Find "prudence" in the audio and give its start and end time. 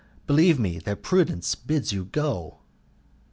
1.03-1.53